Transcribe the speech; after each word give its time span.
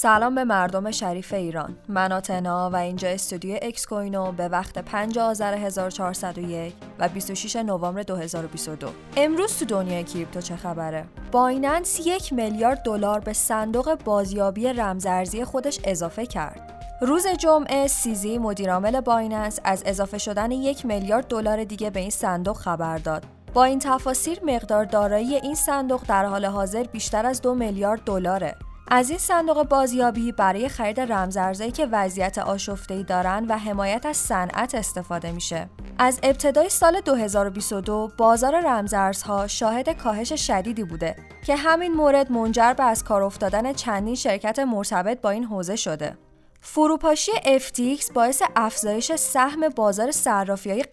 سلام 0.00 0.34
به 0.34 0.44
مردم 0.44 0.90
شریف 0.90 1.32
ایران. 1.32 1.76
من 1.88 2.12
آتنا 2.12 2.70
و 2.70 2.76
اینجا 2.76 3.08
استودیو 3.08 3.58
اکس 3.62 3.86
کوینو 3.86 4.32
به 4.32 4.48
وقت 4.48 4.78
5 4.78 5.18
آذر 5.18 5.54
1401 5.54 6.74
و 6.98 7.08
26 7.08 7.56
نوامبر 7.56 8.02
2022 8.02 8.88
امروز 9.16 9.58
تو 9.58 9.64
دنیای 9.64 10.04
کریپتو 10.04 10.40
چه 10.40 10.56
خبره؟ 10.56 11.04
بایننس 11.32 12.00
یک 12.06 12.32
میلیارد 12.32 12.82
دلار 12.82 13.20
به 13.20 13.32
صندوق 13.32 13.98
بازیابی 14.04 14.72
رمزارزی 14.72 15.44
خودش 15.44 15.80
اضافه 15.84 16.26
کرد. 16.26 16.84
روز 17.00 17.26
جمعه 17.26 17.86
CZ 17.86 18.38
مدیرعامل 18.38 19.00
بایننس 19.00 19.60
از 19.64 19.82
اضافه 19.86 20.18
شدن 20.18 20.50
یک 20.50 20.86
میلیارد 20.86 21.26
دلار 21.26 21.64
دیگه 21.64 21.90
به 21.90 22.00
این 22.00 22.10
صندوق 22.10 22.56
خبر 22.56 22.98
داد. 22.98 23.24
با 23.54 23.64
این 23.64 23.78
تفاصیل 23.78 24.38
مقدار 24.44 24.84
دارایی 24.84 25.34
این 25.34 25.54
صندوق 25.54 26.02
در 26.08 26.24
حال 26.24 26.44
حاضر 26.44 26.82
بیشتر 26.82 27.26
از 27.26 27.42
دو 27.42 27.54
میلیارد 27.54 28.00
دلاره. 28.04 28.54
از 28.90 29.10
این 29.10 29.18
صندوق 29.18 29.62
بازیابی 29.68 30.32
برای 30.32 30.68
خرید 30.68 31.00
رمزارزهایی 31.00 31.72
که 31.72 31.86
وضعیت 31.86 32.38
آشفته‌ای 32.38 33.02
دارن 33.02 33.46
و 33.48 33.58
حمایت 33.58 34.06
از 34.06 34.16
صنعت 34.16 34.74
استفاده 34.74 35.32
میشه. 35.32 35.70
از 35.98 36.20
ابتدای 36.22 36.68
سال 36.68 37.00
2022 37.00 38.10
بازار 38.18 38.60
رمزارزها 38.60 39.46
شاهد 39.46 39.88
کاهش 39.88 40.32
شدیدی 40.32 40.84
بوده 40.84 41.16
که 41.46 41.56
همین 41.56 41.92
مورد 41.92 42.32
منجر 42.32 42.72
به 42.72 42.84
از 42.84 43.04
کار 43.04 43.22
افتادن 43.22 43.72
چندین 43.72 44.14
شرکت 44.14 44.58
مرتبط 44.58 45.20
با 45.20 45.30
این 45.30 45.44
حوزه 45.44 45.76
شده. 45.76 46.18
فروپاشی 46.60 47.32
FTX 47.32 48.12
باعث 48.12 48.42
افزایش 48.56 49.12
سهم 49.12 49.68
بازار 49.68 50.10
صرافی 50.10 50.70
های 50.70 50.84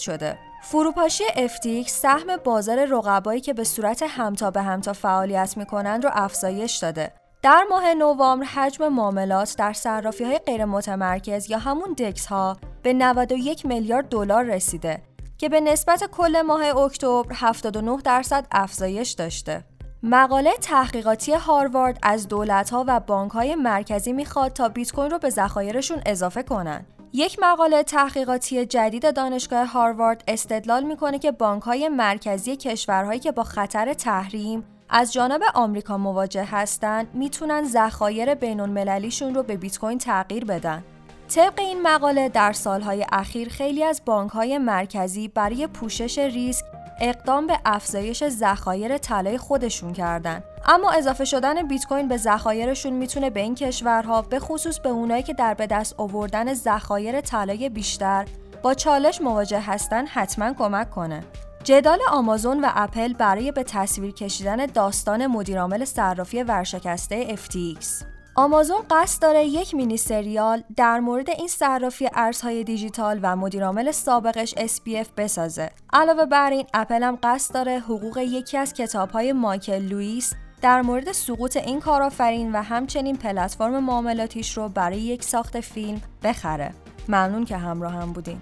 شده. 0.00 0.38
فروپاشی 0.62 1.24
FTX 1.24 1.88
سهم 1.88 2.36
بازار 2.36 2.84
رقبایی 2.84 3.40
که 3.40 3.52
به 3.52 3.64
صورت 3.64 4.02
همتا 4.08 4.50
به 4.50 4.62
همتا 4.62 4.92
فعالیت 4.92 5.56
می‌کنند 5.56 6.04
رو 6.04 6.10
افزایش 6.14 6.76
داده. 6.76 7.12
در 7.42 7.64
ماه 7.70 7.94
نوامبر 7.94 8.46
حجم 8.46 8.88
معاملات 8.88 9.54
در 9.58 9.72
صرافی 9.72 10.24
های 10.24 10.38
غیر 10.38 10.64
متمرکز 10.64 11.50
یا 11.50 11.58
همون 11.58 11.92
دکس 11.92 12.26
ها 12.26 12.56
به 12.82 12.92
91 12.92 13.66
میلیارد 13.66 14.08
دلار 14.08 14.44
رسیده 14.44 15.02
که 15.38 15.48
به 15.48 15.60
نسبت 15.60 16.04
کل 16.04 16.42
ماه 16.42 16.76
اکتبر 16.76 17.34
79 17.34 17.96
درصد 18.04 18.46
افزایش 18.52 19.10
داشته. 19.10 19.64
مقاله 20.02 20.52
تحقیقاتی 20.52 21.32
هاروارد 21.32 21.98
از 22.02 22.28
دولت‌ها 22.28 22.84
و 22.88 23.00
بانک‌های 23.00 23.54
مرکزی 23.54 24.12
می‌خواد 24.12 24.52
تا 24.52 24.68
بیت 24.68 24.92
کوین 24.92 25.10
رو 25.10 25.18
به 25.18 25.30
ذخایرشون 25.30 26.02
اضافه 26.06 26.42
کنن. 26.42 26.86
یک 27.12 27.38
مقاله 27.42 27.82
تحقیقاتی 27.82 28.66
جدید 28.66 29.14
دانشگاه 29.14 29.66
هاروارد 29.66 30.24
استدلال 30.28 30.82
می‌کنه 30.82 31.18
که 31.18 31.32
بانک‌های 31.32 31.88
مرکزی 31.88 32.56
کشورهایی 32.56 33.20
که 33.20 33.32
با 33.32 33.42
خطر 33.42 33.94
تحریم 33.94 34.64
از 34.88 35.12
جانب 35.12 35.42
آمریکا 35.54 35.98
مواجه 35.98 36.44
هستند 36.44 37.14
می‌تونن 37.14 37.64
ذخایر 37.64 38.34
بین‌المللیشون 38.34 39.34
رو 39.34 39.42
به 39.42 39.56
بیت 39.56 39.78
کوین 39.78 39.98
تغییر 39.98 40.44
بدن. 40.44 40.84
طبق 41.28 41.58
این 41.58 41.82
مقاله 41.82 42.28
در 42.28 42.52
سالهای 42.52 43.06
اخیر 43.12 43.48
خیلی 43.48 43.84
از 43.84 44.02
بانک‌های 44.06 44.58
مرکزی 44.58 45.28
برای 45.28 45.66
پوشش 45.66 46.18
ریسک 46.18 46.64
اقدام 47.00 47.46
به 47.46 47.58
افزایش 47.64 48.28
ذخایر 48.28 48.98
طلای 48.98 49.38
خودشون 49.38 49.92
کردن. 49.92 50.42
اما 50.66 50.90
اضافه 50.92 51.24
شدن 51.24 51.68
بیت 51.68 51.84
کوین 51.84 52.08
به 52.08 52.16
ذخایرشون 52.16 52.92
می‌تونه 52.92 53.30
به 53.30 53.40
این 53.40 53.54
کشورها 53.54 54.22
به 54.22 54.38
خصوص 54.38 54.80
به 54.80 54.88
اونایی 54.88 55.22
که 55.22 55.34
در 55.34 55.54
به 55.54 55.66
دست 55.66 55.94
آوردن 55.98 56.54
ذخایر 56.54 57.20
طلای 57.20 57.68
بیشتر 57.68 58.24
با 58.62 58.74
چالش 58.74 59.20
مواجه 59.20 59.60
هستن 59.60 60.06
حتما 60.06 60.52
کمک 60.52 60.90
کنه. 60.90 61.24
جدال 61.64 61.98
آمازون 62.10 62.64
و 62.64 62.68
اپل 62.74 63.12
برای 63.12 63.52
به 63.52 63.62
تصویر 63.62 64.12
کشیدن 64.12 64.66
داستان 64.66 65.26
مدیرعامل 65.26 65.84
صرافی 65.84 66.42
ورشکسته 66.42 67.36
FTX 67.36 68.04
آمازون 68.40 68.78
قصد 68.90 69.22
داره 69.22 69.44
یک 69.44 69.74
مینی 69.74 69.96
سریال 69.96 70.62
در 70.76 71.00
مورد 71.00 71.30
این 71.30 71.48
صرافی 71.48 72.08
ارزهای 72.14 72.64
دیجیتال 72.64 73.20
و 73.22 73.36
مدیرعامل 73.36 73.90
سابقش 73.90 74.54
SPF 74.54 75.08
بسازه. 75.16 75.70
علاوه 75.92 76.26
بر 76.26 76.50
این 76.50 76.66
اپل 76.74 77.02
هم 77.02 77.18
قصد 77.22 77.54
داره 77.54 77.78
حقوق 77.78 78.18
یکی 78.18 78.58
از 78.58 78.74
کتابهای 78.74 79.32
مایکل 79.32 79.78
لوئیس 79.78 80.32
در 80.62 80.82
مورد 80.82 81.12
سقوط 81.12 81.56
این 81.56 81.80
کارآفرین 81.80 82.52
و 82.52 82.62
همچنین 82.62 83.16
پلتفرم 83.16 83.84
معاملاتیش 83.84 84.56
رو 84.56 84.68
برای 84.68 84.98
یک 84.98 85.24
ساخت 85.24 85.60
فیلم 85.60 86.00
بخره. 86.22 86.74
ممنون 87.08 87.44
که 87.44 87.56
همراه 87.56 87.92
هم 87.92 88.12
بودین. 88.12 88.40